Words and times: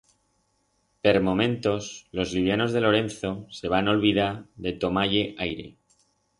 Per 1.07 1.13
momentos 1.27 1.91
los 2.11 2.33
livianos 2.33 2.73
de 2.73 2.81
Lorenzo 2.81 3.45
se 3.51 3.67
van 3.75 3.87
olbidar 3.95 4.33
de 4.55 4.73
tomar-ie 4.87 5.25
aire. 5.49 5.71